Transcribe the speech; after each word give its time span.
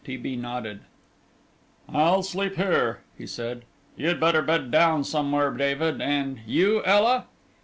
T. 0.03 0.17
B. 0.17 0.35
nodded. 0.35 0.79
"I'll 1.87 2.23
sleep 2.23 2.55
here," 2.55 3.01
he 3.15 3.27
said. 3.27 3.65
"You'd 3.95 4.19
better 4.19 4.41
bed 4.41 4.71
down 4.71 5.03
somewhere, 5.03 5.51
David, 5.51 6.01
and 6.01 6.39
you, 6.47 6.83
Ela?" 6.85 7.27